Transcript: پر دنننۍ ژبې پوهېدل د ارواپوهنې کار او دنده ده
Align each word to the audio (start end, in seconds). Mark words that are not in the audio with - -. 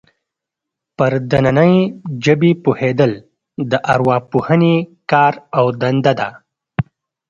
پر 0.97 1.11
دنننۍ 1.31 1.75
ژبې 2.23 2.51
پوهېدل 2.63 3.11
د 3.71 3.73
ارواپوهنې 3.93 4.75
کار 5.11 5.33
او 5.57 5.65
دنده 5.81 6.13
ده 6.19 6.29